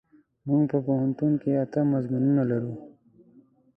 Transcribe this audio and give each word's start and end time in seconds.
مونږ 0.47 0.63
په 0.71 0.77
پوهنتون 0.85 1.31
کې 1.41 1.51
اته 1.63 1.79
مضمونونه 1.93 2.43
لرو. 2.51 2.73